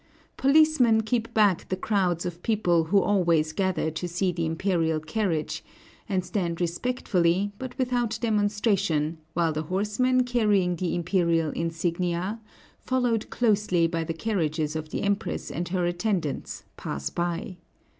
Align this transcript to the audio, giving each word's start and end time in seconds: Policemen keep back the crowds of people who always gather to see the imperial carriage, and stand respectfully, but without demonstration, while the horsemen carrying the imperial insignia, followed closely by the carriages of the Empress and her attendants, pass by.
Policemen 0.35 1.01
keep 1.01 1.31
back 1.31 1.69
the 1.69 1.75
crowds 1.77 2.25
of 2.25 2.41
people 2.41 2.85
who 2.85 2.99
always 2.99 3.51
gather 3.53 3.91
to 3.91 4.07
see 4.07 4.31
the 4.31 4.47
imperial 4.47 4.99
carriage, 4.99 5.63
and 6.09 6.25
stand 6.25 6.59
respectfully, 6.59 7.51
but 7.59 7.77
without 7.77 8.17
demonstration, 8.19 9.19
while 9.35 9.53
the 9.53 9.61
horsemen 9.69 10.23
carrying 10.23 10.75
the 10.75 10.95
imperial 10.95 11.51
insignia, 11.51 12.39
followed 12.79 13.29
closely 13.29 13.85
by 13.85 14.03
the 14.03 14.11
carriages 14.15 14.75
of 14.75 14.89
the 14.89 15.03
Empress 15.03 15.51
and 15.51 15.69
her 15.69 15.85
attendants, 15.85 16.63
pass 16.77 17.11
by. 17.11 17.57